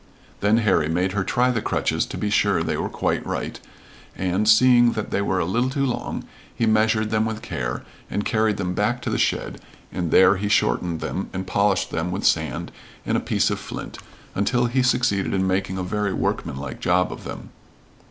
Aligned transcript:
Then 0.39 0.57
Harry 0.57 0.89
made 0.89 1.11
her 1.11 1.23
try 1.23 1.51
the 1.51 1.61
crutches 1.61 2.07
to 2.07 2.17
be 2.17 2.31
sure 2.31 2.63
they 2.63 2.75
were 2.75 2.89
quite 2.89 3.23
right, 3.23 3.59
and, 4.15 4.49
seeing 4.49 4.93
that 4.93 5.11
they 5.11 5.21
were 5.21 5.37
a 5.37 5.45
little 5.45 5.69
too 5.69 5.85
long, 5.85 6.23
he 6.55 6.65
measured 6.65 7.11
them 7.11 7.23
with 7.23 7.43
care, 7.43 7.83
and 8.09 8.25
carried 8.25 8.57
them 8.57 8.73
back 8.73 9.03
to 9.03 9.11
the 9.11 9.19
shed, 9.19 9.61
and 9.91 10.09
there 10.09 10.37
he 10.37 10.49
shortened 10.49 11.01
them 11.01 11.29
and 11.33 11.45
polished 11.45 11.91
them 11.91 12.09
with 12.09 12.25
sand 12.25 12.71
and 13.05 13.15
a 13.15 13.19
piece 13.19 13.51
of 13.51 13.59
flint, 13.59 13.99
until 14.33 14.65
he 14.65 14.81
succeeded 14.81 15.35
in 15.35 15.45
making 15.45 15.77
a 15.77 15.83
very 15.83 16.13
workmanlike 16.13 16.79
job 16.79 17.13
of 17.13 17.23
them. 17.23 17.51